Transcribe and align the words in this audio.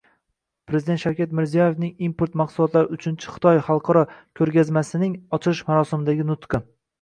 Prezident 0.69 1.01
Shavkat 1.01 1.35
Mirziyoyevning 1.39 1.91
Import 2.07 2.37
mahsulotlari 2.41 2.91
uchinchi 2.97 3.29
Xitoy 3.35 3.61
xalqaro 3.69 4.03
ko‘rgazmasining 4.41 5.15
ochilish 5.41 5.63
marosimidagi 5.71 6.27
nutqi 6.33 6.65